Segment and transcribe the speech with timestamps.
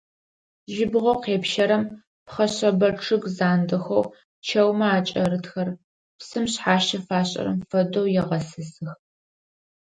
[0.73, 1.83] Жьыбгъэу къепщэрэм
[2.25, 4.03] пхъэшъэбэ чъыг зандэхэу
[4.45, 5.69] чэумэ акӀэрытхэр,
[6.17, 8.91] псым шъхьащэ фашӀырэм фэдэу, егъэсысых.